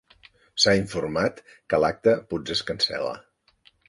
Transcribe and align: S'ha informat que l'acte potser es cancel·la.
S'ha 0.61 0.71
informat 0.77 1.43
que 1.73 1.79
l'acte 1.83 2.13
potser 2.31 2.57
es 2.57 2.65
cancel·la. 2.71 3.13